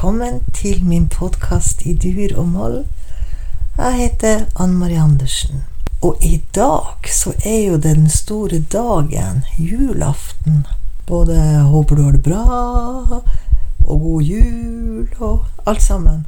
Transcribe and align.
velkommen 0.00 0.40
til 0.56 0.84
min 0.84 1.08
podkast 1.12 1.82
i 1.84 1.92
dur 1.92 2.38
og 2.40 2.46
moll. 2.48 2.76
Jeg 3.76 3.92
heter 3.98 4.46
Ann 4.56 4.78
Marie 4.80 4.96
Andersen. 4.96 5.60
Og 6.00 6.16
i 6.24 6.40
dag 6.54 7.04
så 7.04 7.34
er 7.44 7.58
jo 7.66 7.76
den 7.76 8.08
store 8.08 8.62
dagen, 8.72 9.44
julaften. 9.58 10.66
Både 11.06 11.36
håper 11.68 11.96
du 11.96 12.02
har 12.02 12.16
det 12.16 12.22
bra, 12.22 13.20
og 13.84 14.00
god 14.00 14.22
jul, 14.22 15.06
og 15.18 15.44
alt 15.66 15.82
sammen. 15.82 16.26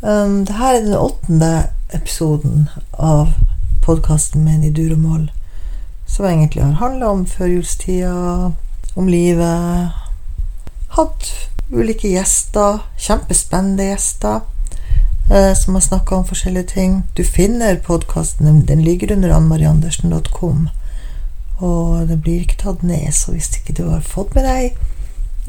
Um, 0.00 0.46
Dette 0.48 0.72
er 0.72 0.80
den 0.80 0.96
åttende 0.96 1.54
episoden 1.92 2.70
av 2.96 3.34
podkasten 3.82 4.48
min 4.48 4.64
i 4.64 4.72
dur 4.72 4.96
og 4.96 5.02
moll, 5.04 5.30
som 6.06 6.24
egentlig 6.24 6.64
har 6.64 6.80
handla 6.80 7.12
om 7.12 7.26
førjulstida, 7.26 8.52
om 8.96 9.08
livet. 9.08 9.90
Hatt 10.96 11.50
ulike 11.74 12.08
gjester, 12.08 12.78
kjempespennende 12.98 13.90
gjester, 13.90 14.40
eh, 15.30 15.52
som 15.58 15.74
har 15.74 15.84
snakka 15.84 16.16
om 16.16 16.24
forskjellige 16.28 16.74
ting. 16.74 17.02
Du 17.14 17.24
finner 17.24 17.76
podkasten, 17.76 18.66
den 18.66 18.84
ligger 18.84 19.12
under 19.12 19.34
annmariandersen.com. 19.36 20.68
Og 21.58 22.08
det 22.08 22.20
blir 22.22 22.40
ikke 22.40 22.62
tatt 22.62 22.82
ned, 22.82 23.12
så 23.12 23.32
hvis 23.32 23.52
ikke 23.58 23.76
du 23.78 23.88
har 23.90 24.00
fått 24.00 24.34
med 24.34 24.44
deg 24.44 24.78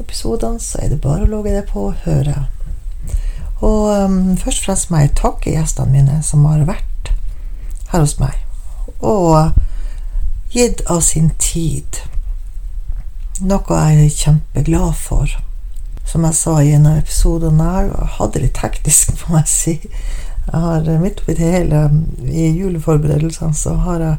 episodene, 0.00 0.60
så 0.60 0.82
er 0.82 0.92
det 0.92 1.00
bare 1.02 1.24
å 1.24 1.30
logge 1.30 1.54
deg 1.54 1.66
på 1.70 1.88
og 1.90 2.04
høre. 2.04 2.46
Og 3.64 3.88
um, 4.04 4.36
først 4.36 4.62
og 4.62 4.68
fremst 4.68 4.90
må 4.90 5.00
jeg 5.00 5.14
takke 5.16 5.54
gjestene 5.54 5.94
mine 5.94 6.18
som 6.22 6.44
har 6.44 6.66
vært 6.68 7.12
her 7.92 8.02
hos 8.02 8.18
meg, 8.20 8.36
og 9.00 9.56
gitt 10.52 10.82
av 10.92 11.00
sin 11.06 11.30
tid. 11.40 12.02
Noe 13.40 13.80
jeg 13.80 14.04
er 14.04 14.16
kjempeglad 14.20 14.94
for. 15.00 15.32
Som 16.06 16.24
jeg 16.24 16.38
sa 16.38 16.56
i 16.62 16.72
en 16.76 16.86
av 16.86 16.98
episodene, 17.00 17.70
jeg 17.88 18.10
hadde 18.18 18.42
litt 18.42 18.58
teknisk, 18.58 19.14
må 19.28 19.40
jeg 19.42 19.52
si. 19.52 19.76
Jeg 20.46 20.60
har 20.62 20.90
Midt 21.02 21.22
oppi 21.22 21.34
det 21.34 21.52
hele, 21.52 21.86
i 22.22 22.50
juleforberedelsene, 22.54 23.54
så 23.54 23.74
har 23.82 24.02
jeg 24.04 24.16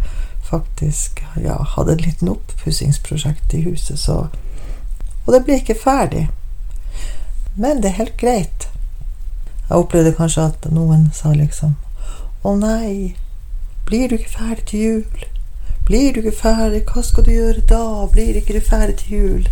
faktisk 0.48 1.24
ja, 1.44 1.58
hatt 1.76 1.90
et 1.92 2.04
liten 2.04 2.32
oppussingsprosjekt 2.32 3.56
i 3.56 3.64
huset, 3.68 4.00
så 4.00 4.28
Og 5.28 5.34
det 5.34 5.44
blir 5.44 5.56
ikke 5.60 5.76
ferdig. 5.76 6.30
Men 7.56 7.82
det 7.84 7.90
er 7.90 8.00
helt 8.00 8.18
greit. 8.18 8.70
Jeg 9.70 9.78
opplevde 9.78 10.14
kanskje 10.16 10.46
at 10.48 10.68
noen 10.72 11.10
sa 11.14 11.34
liksom 11.36 11.74
Å 12.48 12.54
nei, 12.56 13.16
blir 13.88 14.08
du 14.08 14.16
ikke 14.16 14.38
ferdig 14.38 14.64
til 14.70 14.80
jul? 14.80 15.26
Blir 15.88 16.14
du 16.14 16.22
ikke 16.22 16.38
ferdig? 16.38 16.84
Hva 16.88 17.04
skal 17.04 17.26
du 17.28 17.32
gjøre 17.32 17.64
da? 17.68 18.08
Blir 18.12 18.40
ikke 18.40 18.56
du 18.56 18.64
ferdig 18.64 18.96
til 19.02 19.18
jul? 19.18 19.50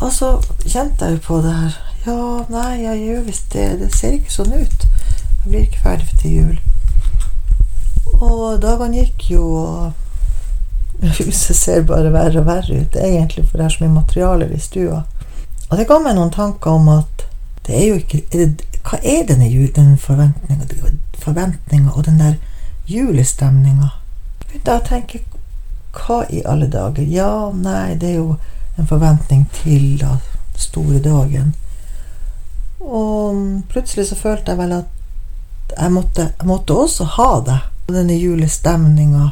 Og 0.00 0.12
så 0.12 0.30
kjente 0.66 1.06
jeg 1.06 1.18
jo 1.18 1.24
på 1.26 1.40
det 1.44 1.54
her. 1.54 1.80
Ja, 2.04 2.20
nei, 2.52 2.82
jeg 2.82 3.02
gjør 3.06 3.26
visst 3.28 3.52
det. 3.54 3.68
Det 3.80 3.90
ser 3.94 4.16
ikke 4.18 4.32
sånn 4.32 4.52
ut. 4.52 4.86
Jeg 5.44 5.50
blir 5.50 5.66
ikke 5.66 5.84
ferdig 5.84 6.18
til 6.20 6.38
jul. 6.38 6.56
Og 8.14 8.60
dagene 8.62 9.02
gikk 9.02 9.30
jo, 9.34 9.44
og 9.60 11.04
huset 11.18 11.56
ser 11.56 11.86
bare 11.88 12.12
verre 12.14 12.42
og 12.42 12.48
verre 12.48 12.82
ut. 12.84 12.96
Egentlig, 13.00 13.46
for 13.48 13.60
det 13.60 13.66
er 13.66 13.76
så 13.76 13.84
mye 13.84 13.96
materialer 13.98 14.52
i 14.54 14.60
stua. 14.62 15.02
Og 15.70 15.78
det 15.80 15.88
ga 15.88 15.98
meg 16.02 16.16
noen 16.18 16.32
tanker 16.34 16.76
om 16.76 16.90
at 16.92 17.26
det 17.66 17.76
er 17.78 17.86
jo 17.88 18.00
ikke 18.02 18.24
er 18.30 18.50
det, 18.58 18.70
Hva 18.84 18.98
er 19.00 19.22
denne 19.24 19.48
den 19.72 19.94
forventninga, 19.96 21.90
og 21.94 22.04
den 22.04 22.18
der 22.20 22.34
julestemninga? 22.86 23.94
Tenker 24.60 25.18
jeg 25.18 25.24
Hva 25.94 26.26
i 26.28 26.42
alle 26.44 26.68
dager? 26.68 27.02
Ja, 27.08 27.50
nei, 27.54 27.94
det 27.96 28.10
er 28.10 28.18
jo 28.18 28.36
en 28.76 28.86
forventning 28.86 29.46
til 29.62 29.98
da 30.00 30.16
store 30.58 30.98
dagen. 31.02 31.54
Og 32.80 33.62
plutselig 33.68 34.08
så 34.08 34.18
følte 34.18 34.52
jeg 34.52 34.58
vel 34.58 34.72
at 34.72 34.90
jeg 35.78 35.92
måtte, 35.92 36.28
jeg 36.38 36.46
måtte 36.46 36.74
også 36.74 37.04
ha 37.16 37.30
det. 37.46 37.60
Denne 37.88 38.16
julestemninga. 38.16 39.30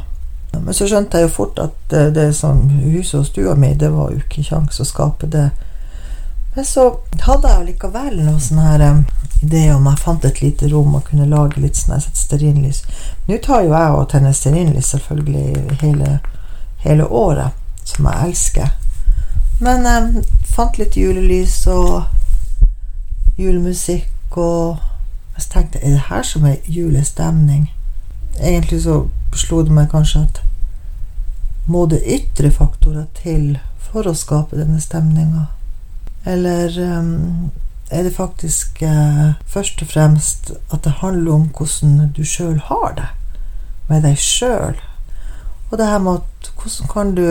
Men 0.53 0.73
så 0.73 0.87
skjønte 0.87 1.17
jeg 1.17 1.27
jo 1.27 1.33
fort 1.33 1.59
at 1.59 1.93
det, 2.13 2.35
som 2.37 2.67
huset 2.69 3.19
og 3.19 3.25
stua 3.25 3.55
mi, 3.57 3.73
det 3.73 3.89
var 3.93 4.11
jo 4.13 4.21
ikke 4.21 4.45
kjangs 4.45 4.81
å 4.81 4.85
skape 4.85 5.29
det. 5.33 5.47
Men 6.53 6.65
så 6.65 6.83
hadde 7.25 7.49
jeg 7.49 7.65
likevel 7.71 8.19
noe 8.21 8.41
sånne 8.41 8.67
her 8.67 8.83
idé 9.41 9.63
om 9.73 9.87
jeg 9.89 10.01
fant 10.03 10.25
et 10.25 10.41
lite 10.43 10.69
rom 10.69 10.93
og 10.95 11.07
kunne 11.09 11.25
lage 11.29 11.61
litt 11.61 11.79
sånn 11.79 12.01
sett 12.01 12.19
stearinlys. 12.19 12.83
Nå 13.27 13.39
tar 13.41 13.65
jo 13.65 13.73
jeg 13.73 13.97
og 13.97 14.05
tenner 14.11 14.37
stearinlys 14.37 14.93
selvfølgelig 14.93 15.79
hele, 15.81 16.19
hele 16.85 17.09
året, 17.09 17.57
som 17.89 18.05
jeg 18.11 18.29
elsker. 18.29 18.69
Men 19.63 19.85
jeg 19.87 20.23
fant 20.51 20.75
litt 20.75 20.97
julelys 20.99 21.61
og 21.71 22.09
julemusikk, 23.39 24.35
og 24.35 24.81
jeg 25.37 25.45
tenkte 25.53 25.79
er 25.79 25.95
det 25.95 26.07
her 26.09 26.25
som 26.27 26.43
er 26.49 26.65
julestemning? 26.67 27.69
Egentlig 28.41 28.81
så 28.83 28.97
slo 29.39 29.61
det 29.63 29.71
meg 29.71 29.87
kanskje 29.93 30.25
at 30.25 30.41
må 31.71 31.85
det 31.87 32.01
ytre 32.03 32.51
faktorer 32.51 33.07
til 33.15 33.55
for 33.79 34.09
å 34.09 34.15
skape 34.17 34.59
denne 34.59 34.83
stemninga? 34.83 35.47
Eller 36.27 36.75
um, 36.99 37.49
er 37.87 38.03
det 38.03 38.15
faktisk 38.19 38.83
uh, 38.83 39.39
først 39.47 39.79
og 39.85 39.93
fremst 39.95 40.51
at 40.73 40.83
det 40.83 40.99
handler 40.99 41.37
om 41.37 41.49
hvordan 41.55 42.09
du 42.11 42.25
sjøl 42.27 42.59
har 42.67 42.97
det 42.99 43.09
med 43.87 44.03
deg 44.03 44.19
sjøl? 44.19 44.75
Og 45.71 45.77
det 45.79 45.87
her 45.87 46.03
med 46.03 46.19
at 46.19 46.55
hvordan 46.59 46.91
kan 46.91 47.15
du 47.15 47.27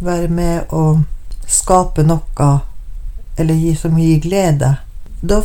være 0.00 0.32
med 0.32 0.72
å 0.72 1.02
skape 1.46 2.04
noe 2.06 2.52
eller 3.38 3.54
gi, 3.54 3.74
som 3.76 3.98
gir 3.98 4.20
glede? 4.20 4.76
Da 5.20 5.42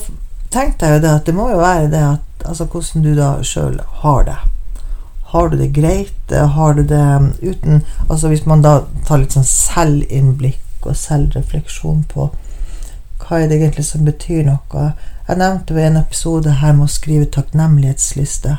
tenkte 0.54 0.88
jeg 0.88 0.98
jo 0.98 1.04
det 1.06 1.14
at 1.14 1.26
det 1.26 1.36
må 1.36 1.50
jo 1.52 1.60
være 1.64 1.92
det 1.92 2.06
at 2.14 2.24
Altså 2.46 2.68
hvordan 2.70 3.02
du 3.04 3.16
da 3.18 3.28
sjøl 3.44 3.80
har 4.04 4.22
det. 4.24 4.36
Har 5.34 5.48
du 5.50 5.58
det 5.58 5.74
greit? 5.74 6.32
Har 6.32 6.74
du 6.78 6.84
det 6.86 7.34
uten 7.42 7.82
Altså 8.10 8.30
hvis 8.30 8.46
man 8.46 8.62
da 8.62 8.84
tar 9.08 9.24
litt 9.24 9.34
sånn 9.34 9.48
selvinnblikk 9.48 10.86
og 10.86 10.96
selvrefleksjon 10.96 12.06
på 12.14 12.30
hva 13.28 13.42
er 13.42 13.50
det 13.50 13.58
egentlig 13.58 13.84
som 13.84 14.06
betyr 14.08 14.46
noe? 14.48 14.84
Jeg 15.28 15.40
nevnte 15.42 15.76
ved 15.76 15.90
en 15.90 16.00
episode 16.00 16.52
her 16.62 16.72
med 16.78 16.88
å 16.88 16.94
skrive 16.94 17.26
takknemlighetsliste. 17.36 18.54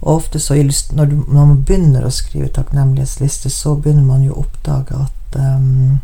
Og 0.00 0.10
ofte 0.14 0.40
så 0.40 0.56
når, 0.56 1.12
når 1.28 1.34
man 1.34 1.58
begynner 1.68 2.06
å 2.06 2.12
skrive 2.14 2.48
takknemlighetsliste, 2.54 3.50
så 3.52 3.74
begynner 3.76 4.06
man 4.06 4.24
jo 4.24 4.32
å 4.32 4.44
oppdage 4.46 5.02
at 5.04 5.36
um, 5.36 6.00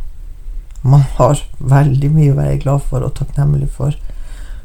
man 0.82 1.04
har 1.16 1.42
veldig 1.58 2.10
mye 2.10 2.32
å 2.32 2.38
være 2.38 2.60
glad 2.62 2.86
for 2.88 3.04
og 3.04 3.14
takknemlig 3.18 3.68
for 3.76 3.96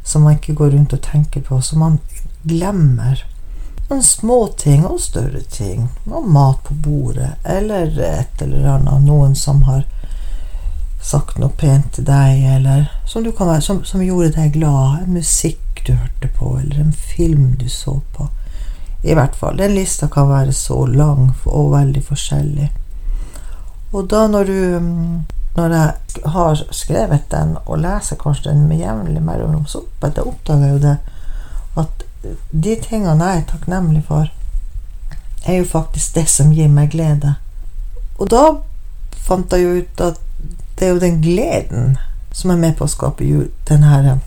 som 0.05 0.23
man 0.23 0.37
ikke 0.37 0.53
går 0.53 0.71
rundt 0.71 0.93
og 0.93 1.01
tenker 1.01 1.41
på. 1.41 1.61
som 1.61 1.79
man 1.79 1.97
glemmer 2.43 3.25
noen 3.89 4.03
små 4.03 4.47
ting 4.57 4.85
og 4.85 4.99
større 5.01 5.41
ting. 5.41 5.89
og 6.05 6.27
mat 6.27 6.63
på 6.63 6.73
bordet, 6.73 7.35
eller 7.43 7.99
et 7.99 8.41
eller 8.41 8.67
annet. 8.67 9.01
Noen 9.01 9.35
som 9.35 9.63
har 9.63 9.85
sagt 11.01 11.37
noe 11.37 11.49
pent 11.49 11.91
til 11.93 12.05
deg, 12.05 12.43
eller 12.55 12.89
som, 13.05 13.23
være, 13.23 13.61
som, 13.61 13.83
som, 13.85 14.01
gjorde 14.01 14.33
deg 14.37 14.53
glad. 14.53 15.03
En 15.03 15.13
musikk 15.13 15.83
du 15.85 15.93
hørte 15.93 16.27
på, 16.37 16.57
eller 16.59 16.79
en 16.79 16.93
film 16.93 17.55
du 17.59 17.69
så 17.69 17.99
på. 18.17 18.29
I 19.03 19.13
hvert 19.13 19.35
fall. 19.35 19.57
Den 19.57 19.75
lista 19.75 20.07
kan 20.07 20.29
være 20.29 20.53
så 20.53 20.85
lang 20.85 21.33
og 21.45 21.71
veldig 21.73 22.01
forskjellig. 22.03 22.71
Og 23.93 24.09
da 24.09 24.25
når 24.27 24.49
du 24.49 24.59
Når 25.55 25.73
jeg 25.73 26.23
har 26.35 26.63
skrevet 26.71 27.31
den, 27.31 27.57
og 27.66 27.79
leser 27.79 28.19
kanskje 28.19 28.51
den 28.51 28.67
med 28.67 28.81
jevnlig 28.83 29.23
mellomrom, 29.23 29.66
så 29.66 29.85
oppdager 30.01 30.65
jeg 30.65 30.74
jo 30.74 30.81
det 30.83 30.97
at 31.75 32.06
de 32.51 32.75
tingene 32.81 33.30
jeg 33.30 33.41
er 33.41 33.47
takknemlig 33.50 34.03
for, 34.07 34.31
er 35.45 35.59
jo 35.59 35.65
faktisk 35.69 36.15
det 36.15 36.27
som 36.30 36.53
gir 36.53 36.71
meg 36.71 36.91
glede. 36.91 37.35
Og 38.18 38.30
da 38.31 38.44
fant 39.27 39.53
jeg 39.53 39.63
jo 39.63 39.81
ut 39.81 40.01
at 40.01 40.21
det 40.75 40.88
er 40.88 40.94
jo 40.94 41.03
den 41.03 41.21
gleden 41.21 41.97
som 42.35 42.51
er 42.51 42.59
med 42.59 42.75
på 42.77 42.88
å 42.88 42.91
skape 42.91 43.24
jul, 43.24 43.47
den 43.69 43.85
her 43.88 44.07
eh, 44.12 44.24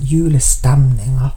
julestemninga. 0.00 1.30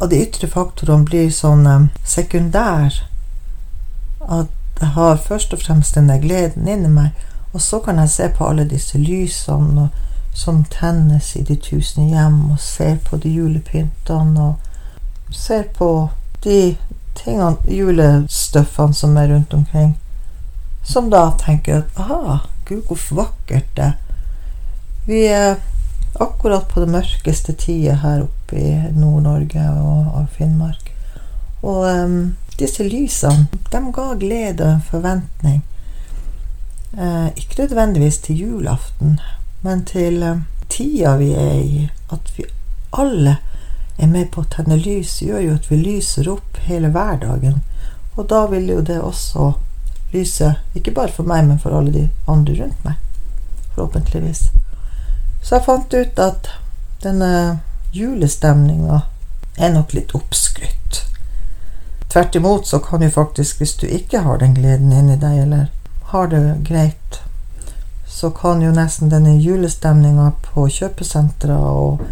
Og 0.00 0.10
de 0.10 0.18
ytre 0.24 0.48
faktorene 0.50 1.06
blir 1.06 1.28
sånn 1.30 1.66
um, 1.68 1.90
sekundær. 2.02 2.96
At 4.26 4.50
jeg 4.80 4.90
har 4.96 5.20
først 5.22 5.54
og 5.54 5.62
fremst 5.62 5.94
denne 5.94 6.16
gleden 6.22 6.66
inni 6.66 6.90
meg, 6.90 7.12
og 7.52 7.60
så 7.60 7.80
kan 7.84 7.98
jeg 7.98 8.10
se 8.10 8.28
på 8.36 8.48
alle 8.48 8.64
disse 8.68 8.98
lysene 8.98 9.88
som 10.34 10.64
tennes 10.64 11.34
i 11.36 11.42
de 11.44 11.56
tusen 11.56 12.08
hjem, 12.08 12.50
og 12.50 12.60
ser 12.60 12.96
på 13.04 13.18
de 13.20 13.28
julepyntene, 13.28 14.46
og 14.48 15.34
ser 15.36 15.66
på 15.76 16.08
de 16.44 16.76
tingene, 17.14 17.56
julestøffene 17.68 18.96
som 18.96 19.16
er 19.16 19.28
rundt 19.34 19.54
omkring, 19.54 19.98
som 20.82 21.10
da 21.12 21.28
tenker 21.38 21.82
at 21.82 22.00
aha, 22.00 22.38
Gud, 22.68 22.82
hvor 22.88 23.24
vakkert 23.24 23.68
det 23.76 23.92
Vi 25.06 25.24
er 25.26 25.56
akkurat 26.20 26.68
på 26.68 26.80
det 26.80 26.92
mørkeste 26.92 27.52
tida 27.58 27.96
her 28.04 28.22
oppe 28.22 28.56
i 28.56 28.74
Nord-Norge 28.94 29.64
og, 29.80 30.12
og, 30.14 30.28
Finnmark. 30.30 30.92
Og 31.62 31.86
um, 31.90 32.36
disse 32.58 32.86
lysene, 32.86 33.48
de 33.72 33.80
ga 33.94 34.04
glede 34.20 34.62
og 34.62 34.76
en 34.76 34.84
forventning. 34.86 35.62
Eh, 36.98 37.28
ikke 37.36 37.62
nødvendigvis 37.62 38.18
til 38.18 38.36
julaften, 38.36 39.20
men 39.62 39.84
til, 39.84 40.42
tida 40.68 41.16
vi 41.16 41.32
er 41.32 41.54
i, 41.54 41.90
at 42.12 42.32
vi 42.36 42.44
alle 42.92 43.36
er 43.98 44.06
med 44.06 44.28
på 44.32 44.42
å 44.42 44.50
tenne 44.52 44.76
lys, 44.76 45.22
gjør 45.24 45.40
jo 45.40 45.54
at 45.54 45.70
vi 45.70 45.78
lyser 45.80 46.28
opp 46.28 46.60
hele 46.66 46.92
hverdagen. 46.92 47.62
Og 48.16 48.28
da 48.28 48.44
vil 48.52 48.68
jo 48.68 48.80
det 48.84 49.00
også 49.00 49.52
lyse, 50.12 50.54
ikke 50.74 50.92
bare 50.92 51.12
for 51.12 51.28
meg, 51.28 51.46
men 51.48 51.58
for 51.58 51.72
alle 51.76 51.92
de 51.92 52.08
andre 52.28 52.58
rundt 52.60 52.84
meg. 52.84 53.00
Forhåpentligvis. 53.74 54.50
Så 55.42 55.56
jeg 55.56 55.64
fant 55.64 55.94
ut 55.94 56.18
at 56.20 56.52
denne 57.02 57.60
julestemninga 57.92 59.00
er 59.56 59.72
nok 59.72 59.94
litt 59.96 60.12
oppskrytt. 60.16 61.06
Tvert 62.12 62.36
imot 62.36 62.68
så 62.68 62.78
kan 62.84 63.02
jo 63.02 63.08
faktisk, 63.10 63.58
hvis 63.58 63.78
du 63.80 63.86
ikke 63.86 64.20
har 64.26 64.44
den 64.44 64.52
gleden 64.54 64.92
inni 64.92 65.16
deg, 65.16 65.46
eller 65.46 65.70
har 66.12 66.26
det 66.28 66.56
greit, 66.68 67.20
så 68.06 68.30
kan 68.30 68.62
jo 68.62 68.70
nesten 68.72 69.08
denne 69.08 69.38
julestemninga 69.40 70.30
på 70.44 70.66
kjøpesentre 70.68 71.56
og 71.56 72.02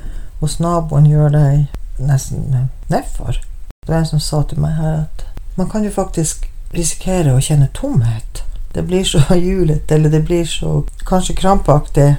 hos 0.41 0.57
naboen 0.59 1.09
gjøre 1.09 1.33
deg 1.35 2.07
nesten 2.09 2.69
nedfor. 2.89 3.37
Det 3.85 3.93
var 3.93 3.99
en 4.01 4.09
som 4.09 4.23
sa 4.25 4.43
til 4.49 4.63
meg 4.63 4.79
her 4.81 5.03
at 5.03 5.27
man 5.59 5.69
kan 5.69 5.85
jo 5.85 5.93
faktisk 5.93 6.49
risikere 6.73 7.35
å 7.37 7.43
kjenne 7.45 7.69
tomhet. 7.77 8.43
Det 8.73 8.87
blir 8.89 9.05
så 9.05 9.21
julete, 9.49 9.95
eller 9.95 10.11
det 10.11 10.25
blir 10.25 10.45
så 10.49 10.85
kanskje 11.07 11.37
krampaktig, 11.37 12.15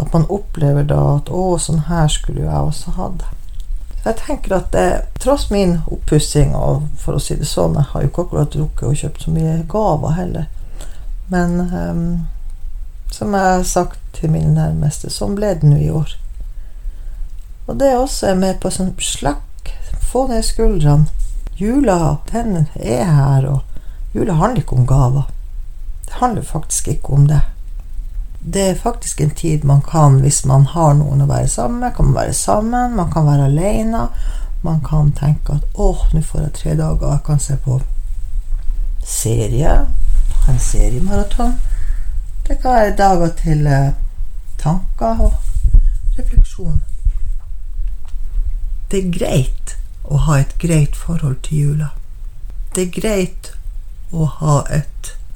at 0.00 0.12
man 0.12 0.26
opplever 0.28 0.82
da 0.82 1.00
at 1.16 1.28
'Å, 1.30 1.58
sånn 1.58 1.86
her 1.86 2.08
skulle 2.08 2.42
jo 2.42 2.50
jeg 2.50 2.70
også 2.72 2.96
ha 2.96 3.08
det'. 3.20 3.36
Jeg 4.04 4.16
tenker 4.26 4.56
at 4.56 4.72
det, 4.72 5.02
tross 5.20 5.50
min 5.50 5.82
oppussing, 5.86 6.54
og 6.56 6.88
for 6.98 7.14
å 7.14 7.20
si 7.20 7.36
det 7.36 7.46
sånn, 7.46 7.76
jeg 7.76 7.92
har 7.92 8.02
jo 8.02 8.08
ikke 8.08 8.22
akkurat 8.22 8.54
drukket 8.54 8.88
og 8.88 8.96
kjøpt 8.96 9.22
så 9.22 9.34
mye 9.34 9.58
gaver 9.68 10.16
heller, 10.16 10.46
men 11.30 11.60
um, 11.70 12.26
som 13.10 13.34
jeg 13.34 13.42
har 13.42 13.62
sagt 13.62 13.98
til 14.16 14.32
mine 14.32 14.54
nærmeste, 14.54 15.10
sånn 15.10 15.36
ble 15.38 15.54
det 15.58 15.68
nå 15.68 15.78
i 15.78 15.90
år. 15.94 16.16
Og 17.70 17.78
det 17.78 17.92
også 17.94 18.32
er 18.32 18.38
med 18.40 18.58
på 18.62 18.72
sånn 18.74 18.92
slakk, 18.98 19.70
få 20.10 20.26
ned 20.30 20.42
skuldrene. 20.46 21.06
Jula, 21.60 22.16
den 22.32 22.66
er 22.74 23.04
her, 23.04 23.46
og 23.46 24.16
jula 24.16 24.38
handler 24.40 24.64
ikke 24.64 24.78
om 24.80 24.86
gaver. 24.88 25.28
Det 26.06 26.18
handler 26.18 26.46
faktisk 26.46 26.88
ikke 26.88 27.14
om 27.14 27.26
det. 27.30 27.42
Det 28.40 28.62
er 28.70 28.82
faktisk 28.82 29.20
en 29.20 29.34
tid 29.36 29.64
man 29.68 29.82
kan, 29.84 30.18
hvis 30.24 30.42
man 30.48 30.64
har 30.72 30.94
noen 30.96 31.22
å 31.22 31.28
være 31.28 31.50
sammen 31.52 31.84
med, 31.84 31.94
kan 31.94 32.08
man 32.08 32.16
være 32.22 32.34
sammen, 32.34 32.96
man 32.96 33.12
kan 33.12 33.28
være 33.28 33.50
alene. 33.52 34.06
Man 34.64 34.80
kan 34.84 35.12
tenke 35.12 35.60
at 35.60 35.64
'Å, 35.74 35.94
nå 36.12 36.22
får 36.22 36.40
jeg 36.40 36.52
tre 36.52 36.76
dager, 36.76 37.12
jeg 37.12 37.22
kan 37.24 37.38
se 37.38 37.56
på 37.56 37.80
serie', 39.04 39.86
en 40.50 40.58
seriemaraton. 40.60 41.54
Det 42.46 42.58
kan 42.62 42.74
være 42.74 42.96
dager 42.96 43.32
til 43.42 43.66
eh, 43.66 43.92
tanker 44.58 45.20
og 45.26 45.34
refleksjon. 46.18 46.82
Det 48.90 49.04
er 49.04 49.12
greit 49.14 49.76
å 50.04 50.18
ha 50.26 50.40
et 50.42 50.56
greit 50.58 50.96
forhold 50.98 51.38
til 51.46 51.64
jula. 51.64 51.90
Det 52.74 52.88
er 52.88 53.00
greit 53.00 53.52
å 54.10 54.26
ha 54.40 54.62
et 54.70 54.86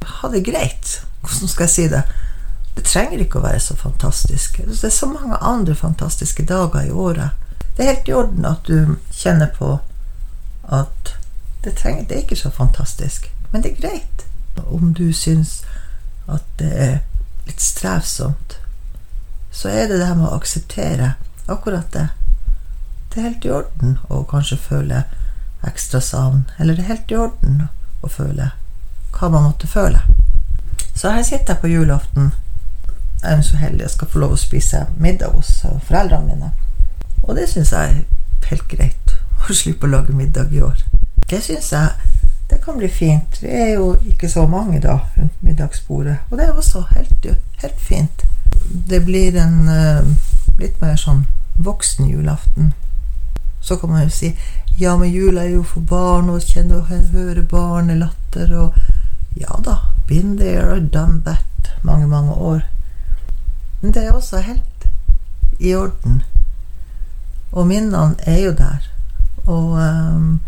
Ha 0.04 0.28
det 0.28 0.42
greit. 0.44 0.98
Hvordan 1.22 1.48
skal 1.48 1.64
jeg 1.64 1.70
si 1.72 1.84
det? 1.88 2.02
Det 2.76 2.82
trenger 2.84 3.22
ikke 3.22 3.38
å 3.38 3.44
være 3.46 3.60
så 3.64 3.76
fantastisk. 3.76 4.58
Det 4.66 4.84
er 4.84 4.92
så 4.92 5.06
mange 5.08 5.38
andre 5.40 5.74
fantastiske 5.74 6.44
dager 6.44 6.84
i 6.84 6.90
året. 6.90 7.30
Det 7.76 7.84
er 7.86 7.94
helt 7.94 8.08
i 8.08 8.12
orden 8.12 8.44
at 8.44 8.68
du 8.68 8.98
kjenner 9.16 9.48
på 9.56 9.78
at 10.68 11.14
det, 11.64 11.72
trenger, 11.80 12.04
det 12.04 12.18
er 12.18 12.26
ikke 12.26 12.36
så 12.36 12.50
fantastisk, 12.52 13.30
men 13.52 13.64
det 13.64 13.72
er 13.72 13.80
greit. 13.80 14.26
Om 14.66 14.94
du 14.94 15.12
syns 15.12 15.62
at 16.28 16.44
det 16.58 16.72
er 16.72 16.94
litt 17.46 17.60
strevsomt, 17.60 18.58
så 19.54 19.68
er 19.68 19.88
det 19.88 20.00
det 20.00 20.08
her 20.08 20.18
med 20.18 20.30
å 20.30 20.36
akseptere 20.38 21.14
akkurat 21.46 21.92
det. 21.92 22.08
Det 23.12 23.20
er 23.20 23.28
helt 23.28 23.44
i 23.46 23.52
orden 23.54 23.98
å 24.10 24.24
kanskje 24.26 24.58
føle 24.58 25.04
ekstra 25.64 26.00
savn, 26.00 26.44
eller 26.58 26.74
det 26.74 26.84
er 26.84 26.92
helt 26.94 27.12
i 27.12 27.18
orden 27.20 27.66
å 28.02 28.10
føle 28.10 28.50
hva 29.14 29.30
man 29.30 29.46
måtte 29.46 29.70
føle. 29.70 30.00
Så 30.94 31.10
her 31.10 31.22
sitter 31.22 31.54
jeg 31.54 31.62
på 31.62 31.70
julaften. 31.70 32.32
Jeg 33.22 33.38
er 33.38 33.42
så 33.46 33.56
heldig 33.56 33.84
jeg 33.86 33.94
skal 33.94 34.10
få 34.10 34.20
lov 34.22 34.34
å 34.34 34.40
spise 34.40 34.84
middag 35.00 35.36
hos 35.36 35.52
foreldrene 35.86 36.26
mine. 36.26 36.50
Og 37.22 37.38
det 37.38 37.46
syns 37.50 37.72
jeg 37.72 37.92
er 37.92 38.50
helt 38.50 38.66
greit. 38.68 39.14
Å 39.44 39.54
slippe 39.54 39.86
å 39.86 39.92
lage 39.94 40.12
middag 40.16 40.52
i 40.52 40.62
år. 40.64 40.82
Det 41.30 41.40
syns 41.44 41.70
jeg 41.72 42.13
kan 42.64 42.78
bli 42.78 42.88
fint. 42.88 43.42
Vi 43.42 43.48
er 43.48 43.74
jo 43.74 43.94
ikke 44.08 44.28
så 44.28 44.46
mange 44.46 44.80
da 44.80 44.98
rundt 45.16 45.42
middagsbordet. 45.42 46.16
Og 46.30 46.38
det 46.38 46.46
er 46.46 46.52
også 46.52 46.84
helt, 46.94 47.26
helt 47.62 47.80
fint. 47.80 48.24
Det 48.88 49.04
blir 49.04 49.36
en 49.40 49.68
uh, 49.68 50.06
litt 50.58 50.80
mer 50.80 50.96
sånn 51.00 51.26
voksen 51.54 52.08
julaften. 52.10 52.72
Så 53.60 53.76
kan 53.76 53.90
man 53.90 54.04
jo 54.04 54.12
si 54.12 54.34
ja, 54.76 54.96
men 54.96 55.12
jula 55.12 55.44
er 55.44 55.54
jo 55.54 55.62
for 55.62 55.86
barn, 55.86 56.28
og 56.28 56.42
kjenne 56.42 56.80
og 56.80 56.90
høre 56.90 57.42
barnelatter 57.42 58.54
og 58.58 58.82
Ja 59.34 59.56
da, 59.66 59.72
been 60.06 60.36
there 60.38 60.76
and 60.76 60.92
done 60.94 61.20
that 61.26 61.70
mange, 61.82 62.06
mange 62.06 62.32
år. 62.32 62.60
Men 63.80 63.94
det 63.94 64.04
er 64.04 64.12
også 64.12 64.38
helt 64.46 64.86
i 65.58 65.74
orden. 65.74 66.22
Og 67.52 67.66
minnene 67.66 68.14
er 68.26 68.38
jo 68.44 68.52
der. 68.52 68.86
Og 69.46 69.72
um, 69.74 70.40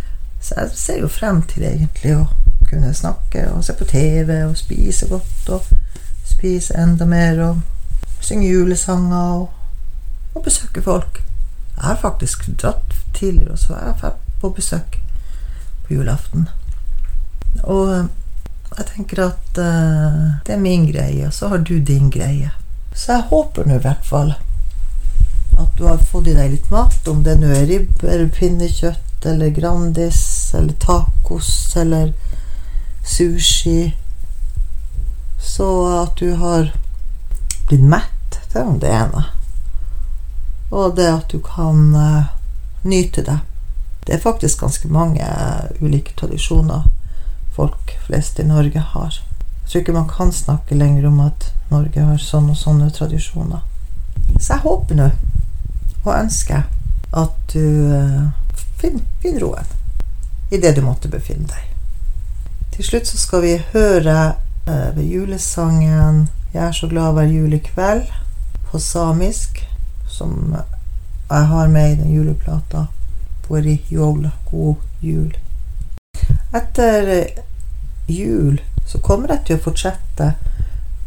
Så 0.46 0.54
jeg 0.56 0.70
ser 0.78 0.98
jo 1.02 1.08
frem 1.10 1.40
til 1.50 1.64
egentlig 1.66 2.12
å 2.14 2.26
kunne 2.70 2.92
snakke 2.94 3.48
og 3.50 3.64
se 3.66 3.74
på 3.74 3.86
TV 3.90 4.30
og 4.44 4.52
spise 4.58 5.08
godt 5.10 5.48
og 5.56 5.72
spise 6.26 6.76
enda 6.78 7.06
mer 7.08 7.40
og 7.42 7.62
synge 8.22 8.52
julesanger 8.52 9.40
og, 9.40 9.48
og 10.34 10.44
besøke 10.44 10.82
folk. 10.82 11.18
Jeg 11.74 11.82
har 11.88 11.98
faktisk 11.98 12.46
dratt 12.62 12.94
tidligere, 13.14 13.56
så 13.58 13.74
er 13.74 13.90
jeg 13.90 14.12
på 14.40 14.50
besøk 14.54 15.00
på 15.86 15.94
julaften. 15.96 16.46
Og 17.64 17.90
eh, 17.96 18.06
jeg 18.76 18.86
tenker 18.92 19.22
at 19.24 19.58
uh, 19.58 20.36
det 20.46 20.54
er 20.54 20.60
min 20.62 20.86
greie, 20.86 21.26
og 21.26 21.34
så 21.34 21.48
har 21.48 21.64
du 21.64 21.78
din 21.80 22.10
greie. 22.10 22.50
Så 22.94 23.16
jeg 23.16 23.28
håper 23.32 23.66
nå 23.66 23.80
i 23.80 23.82
hvert 23.82 24.06
fall 24.06 24.34
at 25.56 25.74
du 25.78 25.86
har 25.88 25.98
fått 25.98 26.28
i 26.30 26.36
deg 26.36 26.52
litt 26.52 26.70
mat, 26.70 27.00
om 27.08 27.22
det 27.24 27.38
nå 27.40 27.50
er 27.50 27.66
ribbe 27.66 28.10
eller 28.12 28.30
pinnekjøtt 28.30 29.05
eller 29.26 29.54
Grandis 29.54 30.54
eller 30.54 30.72
tacos 30.72 31.76
eller 31.76 32.12
sushi. 33.06 33.96
Så 35.40 35.68
at 36.02 36.16
du 36.16 36.34
har 36.34 36.72
blitt 37.68 37.82
mett, 37.82 38.40
det 38.52 38.60
er 38.60 38.64
jo 38.64 38.78
det 38.80 38.92
ene. 38.92 39.24
Og 40.70 40.96
det 40.96 41.06
at 41.10 41.30
du 41.30 41.40
kan 41.44 41.94
uh, 41.94 42.24
nyte 42.82 43.22
det. 43.22 43.38
Det 44.06 44.14
er 44.14 44.22
faktisk 44.22 44.60
ganske 44.60 44.88
mange 44.88 45.26
ulike 45.80 46.14
tradisjoner 46.18 46.86
folk 47.56 47.96
flest 48.06 48.38
i 48.38 48.46
Norge 48.46 48.78
har. 48.78 49.20
Jeg 49.62 49.70
tror 49.70 49.80
ikke 49.80 49.92
man 49.92 50.10
kan 50.10 50.32
snakke 50.32 50.74
lenger 50.74 51.08
om 51.08 51.20
at 51.20 51.48
Norge 51.70 52.04
har 52.04 52.18
sånne 52.22 52.54
og 52.54 52.60
sånne 52.60 52.90
tradisjoner. 52.94 53.64
Så 54.38 54.52
jeg 54.52 54.62
håper 54.62 54.98
nå, 54.98 55.08
og 56.04 56.12
ønsker, 56.14 56.66
at 57.16 57.54
du 57.54 57.62
uh, 57.90 58.28
finner, 58.80 59.04
finn 59.22 59.40
roen 59.40 59.74
i 60.50 60.60
det 60.62 60.76
du 60.76 60.82
måtte 60.84 61.10
befinne 61.10 61.48
deg. 61.50 61.72
Til 62.76 62.84
slutt 62.84 63.08
så 63.08 63.18
skal 63.18 63.42
vi 63.42 63.54
høre 63.72 64.18
uh, 64.68 64.96
ved 64.96 65.04
julesangen 65.04 66.28
'Jeg 66.52 66.68
er 66.68 66.72
så 66.72 66.88
glad 66.88 67.12
hver 67.12 67.26
julekveld' 67.28 68.12
på 68.70 68.78
samisk, 68.78 69.68
som 70.08 70.56
jeg 71.30 71.46
har 71.46 71.68
med 71.68 71.92
i 71.92 71.94
den 71.94 72.14
juleplata. 72.14 72.86
Pori 73.42 73.84
jola, 73.90 74.30
god 74.50 74.74
jul. 75.00 75.36
Etter 76.54 77.08
eh, 77.08 77.42
jul 78.08 78.60
så 78.86 78.98
kommer 78.98 79.34
jeg 79.34 79.44
til 79.46 79.58
å 79.58 79.64
fortsette 79.66 80.32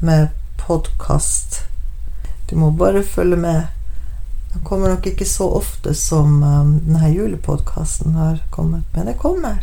med 0.01 0.27
podkast. 0.57 1.61
Du 2.49 2.55
må 2.55 2.71
bare 2.71 3.03
følge 3.03 3.39
med. 3.39 3.63
Den 4.53 4.63
kommer 4.63 4.89
nok 4.89 5.05
ikke 5.07 5.25
så 5.29 5.45
ofte 5.59 5.93
som 5.93 6.43
um, 6.43 6.71
denne 6.85 7.11
julepodkasten 7.13 8.15
har 8.17 8.39
kommet, 8.49 8.83
men 8.95 9.07
det 9.07 9.19
kommer. 9.21 9.61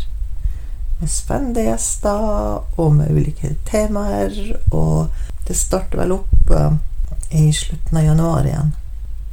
Med 1.00 1.11
spennende 1.11 1.66
gjester 1.66 2.81
og 2.81 2.95
med 2.95 3.11
ulike 3.11 3.57
temaer. 3.66 4.33
Og 4.71 5.09
det 5.49 5.57
starter 5.59 6.00
vel 6.05 6.14
opp 6.21 6.50
uh, 6.55 6.78
i 7.31 7.50
slutten 7.52 7.99
av 7.99 8.07
januar 8.07 8.47
igjen. 8.47 8.75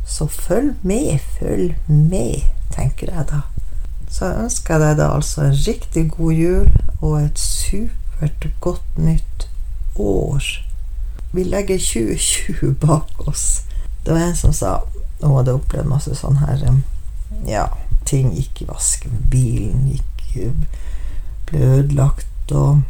Så 0.09 0.27
følg 0.27 0.73
med, 0.81 1.19
følg 1.39 1.77
med, 1.87 2.49
tenker 2.73 3.13
jeg 3.13 3.29
da. 3.29 3.43
Så 4.09 4.27
jeg 4.27 4.43
ønsker 4.45 4.81
deg 4.81 4.97
da 4.99 5.13
altså 5.15 5.47
en 5.47 5.55
riktig 5.65 6.03
god 6.17 6.33
jul 6.37 6.67
og 6.99 7.15
et 7.21 7.39
supert 7.39 8.49
godt 8.61 8.97
nytt 8.97 9.47
år. 9.95 10.49
Vi 11.33 11.45
legger 11.47 11.79
2020 11.81 12.75
bak 12.81 13.27
oss. 13.27 13.63
Det 14.05 14.13
var 14.13 14.27
en 14.27 14.35
som 14.35 14.53
sa 14.53 14.75
Nå 15.23 15.31
hadde 15.37 15.55
opplevd 15.55 15.87
masse 15.87 16.15
sånn 16.19 16.41
her 16.43 16.65
Ja, 17.47 17.69
ting 18.05 18.33
gikk 18.35 18.61
i 18.61 18.67
vasken. 18.67 19.23
Bilen 19.31 19.87
gikk 19.87 20.09
ble 21.47 21.59
ødelagt 21.79 22.51
og 22.51 22.81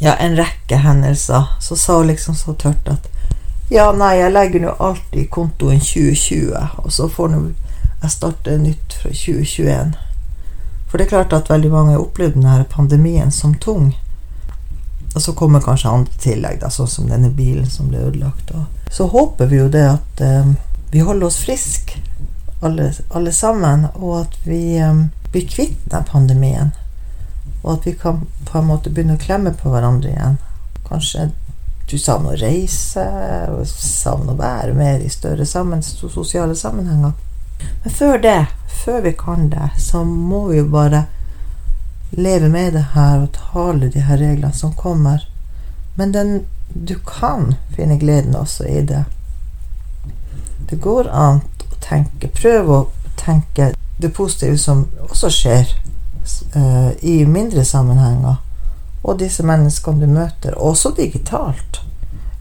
Ja, 0.00 0.14
en 0.14 0.36
rekke 0.38 0.76
hendelser. 0.78 1.46
Så 1.60 1.76
sa 1.76 1.98
hun 1.98 2.06
liksom 2.06 2.34
så 2.34 2.54
tørt 2.54 2.88
at 2.88 3.08
Ja, 3.70 3.92
nei, 3.92 4.16
jeg 4.16 4.32
legger 4.32 4.60
nå 4.60 4.74
alltid 4.78 5.30
kontoen 5.30 5.80
2020, 5.80 6.52
og 6.84 6.92
så 6.92 7.08
får 7.08 7.28
nå 7.28 7.40
jeg 7.98 8.10
starte 8.14 8.58
nytt 8.62 8.94
fra 8.94 9.10
2021. 9.10 9.96
For 10.88 10.98
det 10.98 11.04
er 11.04 11.10
klart 11.10 11.32
at 11.34 11.50
veldig 11.50 11.70
mange 11.70 11.98
opplevde 11.98 12.38
denne 12.38 12.64
pandemien 12.70 13.32
som 13.34 13.56
tung. 13.58 13.96
Og 15.14 15.22
så 15.22 15.34
kommer 15.34 15.60
kanskje 15.60 15.90
andre 15.90 16.20
tillegg, 16.22 16.60
da, 16.62 16.70
sånn 16.70 16.88
som 16.88 17.08
denne 17.10 17.32
bilen 17.34 17.66
som 17.66 17.90
ble 17.90 18.04
ødelagt. 18.06 18.52
Så 18.90 19.08
håper 19.10 19.50
vi 19.50 19.58
jo 19.58 19.66
det 19.68 19.84
at 19.90 20.22
vi 20.90 21.00
holder 21.00 21.26
oss 21.26 21.36
friske, 21.36 22.02
alle, 22.60 22.92
alle, 23.08 23.32
sammen, 23.32 23.86
og 23.94 24.20
at 24.20 24.38
vi 24.44 24.80
um, 24.82 25.08
blir 25.32 25.48
kvitt 25.48 25.84
den 25.92 26.04
pandemien. 26.04 26.72
Og 27.62 27.74
at 27.74 27.86
vi 27.86 27.92
kan 27.98 28.24
på 28.48 28.58
en 28.58 28.70
måte 28.70 28.90
begynne 28.90 29.18
å 29.18 29.22
klemme 29.22 29.52
på 29.54 29.70
hverandre 29.72 30.10
igjen. 30.14 30.38
Kanskje 30.88 31.30
du 31.90 31.96
savner 31.98 32.34
å 32.34 32.40
reise, 32.40 33.04
og 33.52 33.66
savner 33.68 34.34
å 34.34 34.40
være 34.40 34.74
mer 34.76 35.04
i 35.04 35.12
større 35.12 35.46
sammen, 35.48 35.82
sosiale 35.82 36.56
sammenhenger. 36.56 37.12
Men 37.84 37.94
før 37.94 38.18
det, 38.22 38.40
før 38.84 39.00
vi 39.04 39.12
kan 39.18 39.48
det, 39.50 39.70
så 39.78 40.04
må 40.04 40.46
vi 40.48 40.58
jo 40.60 40.68
bare 40.72 41.04
leve 42.10 42.48
med 42.48 42.72
det 42.72 42.84
her 42.94 43.24
og 43.24 43.32
tale 43.36 43.90
de 43.92 44.04
her 44.04 44.20
reglene 44.20 44.52
som 44.56 44.72
kommer. 44.76 45.24
Men 45.96 46.12
den, 46.12 46.34
du 46.72 46.96
kan 47.04 47.54
finne 47.76 47.98
gleden 48.00 48.36
også 48.36 48.68
i 48.68 48.82
det. 48.88 49.04
Det 50.70 50.80
går 50.80 51.08
an 51.08 51.40
å 51.64 51.80
tenke. 51.84 52.28
Prøv 52.28 52.70
å 52.70 52.80
tenke 53.18 53.72
det 53.98 54.12
positive 54.14 54.58
som 54.60 54.86
også 55.08 55.30
skjer 55.32 55.72
uh, 56.56 56.92
i 57.02 57.24
mindre 57.26 57.64
sammenhenger 57.64 58.38
og 59.02 59.18
disse 59.20 59.44
menneskene 59.46 60.04
du 60.04 60.10
møter, 60.10 60.56
også 60.58 60.92
digitalt. 60.96 61.80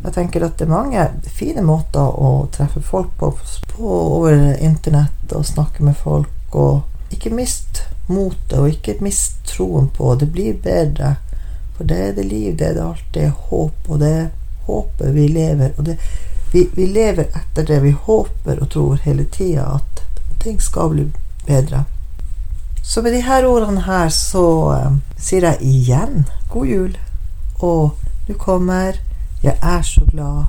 Jeg 0.03 0.13
tenker 0.13 0.45
at 0.45 0.57
det 0.59 0.67
er 0.67 0.73
mange 0.73 1.03
fine 1.33 1.63
måter 1.65 2.03
å 2.03 2.47
treffe 2.53 2.81
folk 2.85 3.13
på, 3.19 3.31
på 3.71 3.93
over 4.17 4.35
internett 4.63 5.33
og 5.35 5.45
snakke 5.47 5.85
med 5.85 5.97
folk. 5.97 6.33
Og 6.51 7.13
ikke 7.13 7.33
mist 7.33 7.83
motet, 8.07 8.57
og 8.59 8.69
ikke 8.71 8.97
mist 9.03 9.41
troen 9.49 9.89
på 9.93 10.13
det 10.19 10.29
blir 10.33 10.59
bedre. 10.63 11.15
For 11.77 11.89
det 11.89 11.97
er 12.03 12.13
det 12.17 12.27
liv, 12.27 12.55
det 12.57 12.71
er 12.71 12.77
det 12.77 12.85
alltid 12.85 13.41
håp, 13.49 13.89
og 13.89 13.99
det 14.01 14.13
er 14.21 14.29
håpet 14.67 15.13
vi 15.15 15.27
lever. 15.33 15.73
Og 15.77 15.89
det, 15.89 15.97
vi, 16.51 16.69
vi 16.73 16.85
lever 16.85 17.29
etter 17.35 17.63
det 17.67 17.79
vi 17.83 17.91
håper 17.91 18.61
og 18.61 18.69
tror 18.69 19.03
hele 19.03 19.25
tida, 19.25 19.65
at 19.75 20.03
ting 20.43 20.61
skal 20.61 20.89
bli 20.93 21.07
bedre. 21.47 21.83
Så 22.83 23.01
med 23.01 23.11
de 23.11 23.21
her 23.21 23.45
ordene 23.45 23.83
her 23.83 24.09
så 24.09 24.45
eh, 24.75 24.91
sier 25.19 25.49
jeg 25.49 25.61
igjen 25.61 26.25
god 26.49 26.67
jul. 26.67 26.97
Og 27.59 27.97
du 28.27 28.33
kommer 28.33 29.01
Jeg 29.43 29.57
er 29.61 29.81
så 29.81 30.01
glad 30.11 30.45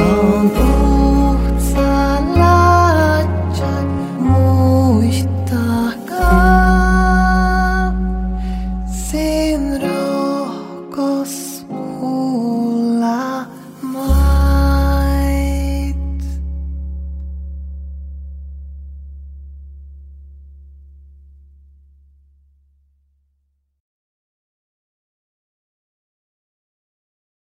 仿 0.01 0.70